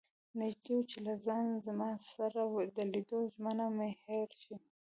نژدې 0.39 0.71
وو 0.75 0.87
چې 0.89 0.97
له 1.05 1.13
خان 1.25 1.47
زمان 1.67 1.95
سره 2.13 2.41
د 2.77 2.77
لیدو 2.91 3.19
ژمنه 3.33 3.65
مې 3.75 3.89
هېره 4.01 4.35
شي. 4.43 4.55